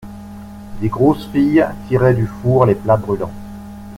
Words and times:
Des 0.79 0.87
grosses 0.89 1.27
filles 1.27 1.63
tiraient 1.87 2.15
du 2.15 2.25
four 2.25 2.65
les 2.65 2.73
plats 2.73 2.97
brûlants. 2.97 3.31